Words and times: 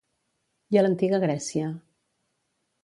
I 0.75 0.79
a 0.81 0.83
l'antiga 0.85 1.21
Grècia? 1.25 1.71